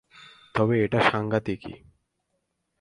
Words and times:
তবে 0.55 0.75
এটা 0.83 0.99
সাংঘাতিকই। 1.11 1.75